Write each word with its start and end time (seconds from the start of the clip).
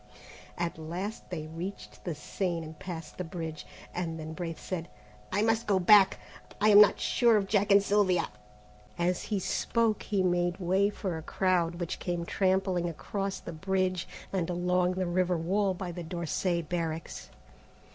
At 0.57 0.79
last 0.79 1.29
they 1.29 1.45
reached 1.45 2.05
the 2.05 2.15
Seine 2.15 2.65
and 2.65 2.79
passed 2.79 3.19
the 3.19 3.23
bridge, 3.23 3.67
and 3.93 4.19
then 4.19 4.33
Braith 4.33 4.59
said: 4.59 4.87
"I 5.31 5.43
must 5.43 5.67
go 5.67 5.77
back. 5.77 6.17
I 6.59 6.69
am 6.69 6.81
not 6.81 6.99
sure 6.99 7.37
of 7.37 7.45
Jack 7.45 7.71
and 7.71 7.83
Sylvia." 7.83 8.27
As 8.97 9.25
he 9.25 9.37
spoke, 9.37 10.01
he 10.01 10.23
made 10.23 10.57
way 10.59 10.89
for 10.89 11.19
a 11.19 11.21
crowd 11.21 11.75
which 11.75 11.99
came 11.99 12.25
trampling 12.25 12.89
across 12.89 13.39
the 13.39 13.53
bridge, 13.53 14.07
and 14.33 14.49
along 14.49 14.93
the 14.95 15.05
river 15.05 15.37
wall 15.37 15.75
by 15.75 15.91
the 15.91 16.01
d'Orsay 16.01 16.63
barracks. 16.63 17.29